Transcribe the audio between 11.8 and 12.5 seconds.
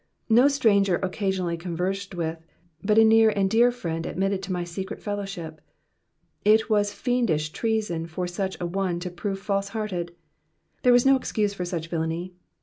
villainy.